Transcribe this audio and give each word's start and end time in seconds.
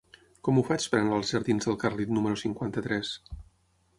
Com 0.45 0.59
ho 0.59 0.63
faig 0.69 0.87
per 0.93 0.97
anar 1.01 1.17
als 1.19 1.33
jardins 1.35 1.69
del 1.69 1.77
Carlit 1.85 2.13
número 2.17 2.39
cinquanta-tres? 2.45 3.15